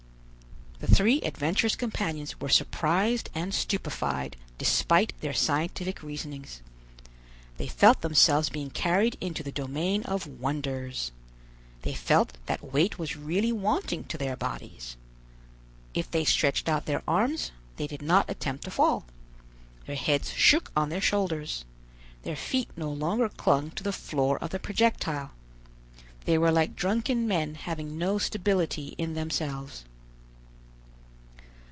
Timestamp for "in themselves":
28.97-29.85